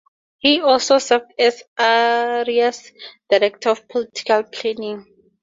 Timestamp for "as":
1.37-1.61